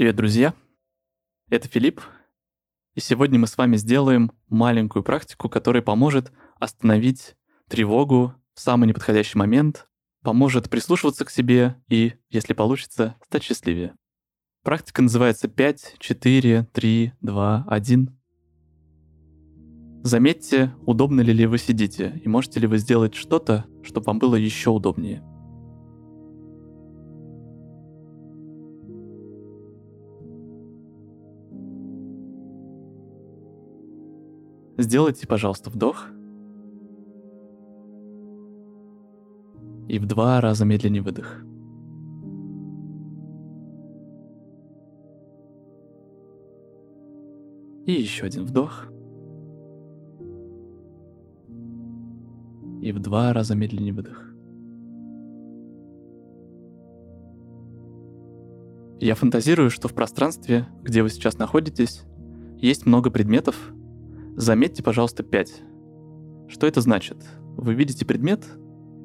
[0.00, 0.54] Привет, друзья!
[1.50, 2.00] Это Филипп,
[2.94, 7.36] и сегодня мы с вами сделаем маленькую практику, которая поможет остановить
[7.68, 9.88] тревогу в самый неподходящий момент,
[10.22, 13.92] поможет прислушиваться к себе и, если получится, стать счастливее.
[14.64, 18.20] Практика называется 5, 4, 3, 2, 1.
[20.02, 24.36] Заметьте, удобно ли, ли вы сидите, и можете ли вы сделать что-то, чтобы вам было
[24.36, 25.22] еще удобнее.
[34.80, 36.06] Сделайте, пожалуйста, вдох.
[39.88, 41.42] И в два раза медленнее выдох.
[47.84, 48.86] И еще один вдох.
[52.80, 54.32] И в два раза медленнее выдох.
[58.98, 62.04] Я фантазирую, что в пространстве, где вы сейчас находитесь,
[62.56, 63.74] есть много предметов,
[64.36, 65.62] Заметьте, пожалуйста, 5.
[66.48, 67.18] Что это значит?
[67.56, 68.46] Вы видите предмет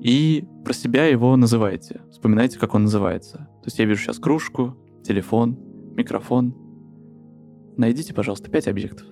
[0.00, 2.02] и про себя его называете.
[2.10, 3.38] Вспоминаете, как он называется.
[3.62, 5.58] То есть я вижу сейчас кружку, телефон,
[5.94, 6.54] микрофон.
[7.76, 9.06] Найдите, пожалуйста, 5 объектов.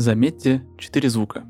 [0.00, 1.44] Заметьте четыре звука.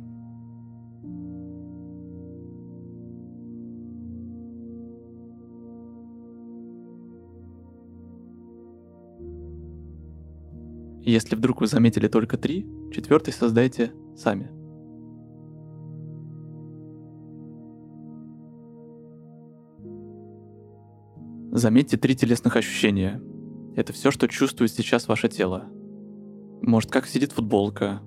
[11.03, 14.51] Если вдруг вы заметили только три, четвертый создайте сами.
[21.53, 23.23] Заметьте три телесных ощущения.
[23.77, 25.67] Это все, что чувствует сейчас ваше тело.
[26.62, 28.03] Может, как сидит футболка,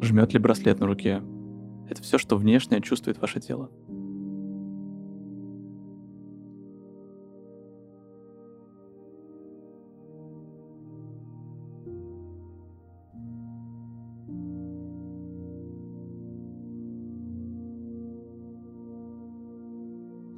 [0.00, 1.22] жмет ли браслет на руке.
[1.88, 3.70] Это все, что внешне чувствует ваше тело.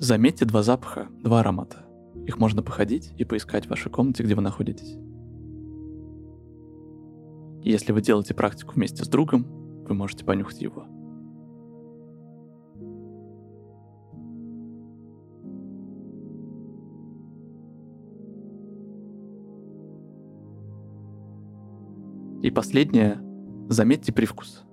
[0.02, 1.86] Заметьте два запаха, два аромата.
[2.26, 4.98] Их можно походить и поискать в вашей комнате, где вы находитесь.
[7.62, 9.46] Если вы делаете практику вместе с другом,
[9.86, 10.86] вы можете понюхать его.
[22.42, 23.20] И последнее,
[23.68, 24.64] заметьте привкус.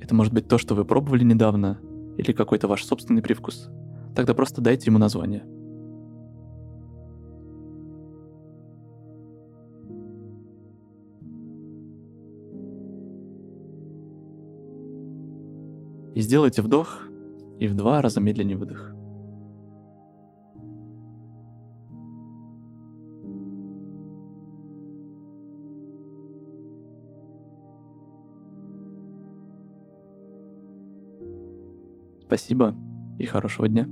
[0.00, 1.80] Это может быть то, что вы пробовали недавно,
[2.16, 3.68] или какой-то ваш собственный привкус–
[4.14, 5.44] Тогда просто дайте ему название.
[16.14, 17.02] И сделайте вдох
[17.58, 18.94] и в два раза медленнее выдох.
[32.26, 32.74] Спасибо
[33.18, 33.88] и хорошего дня.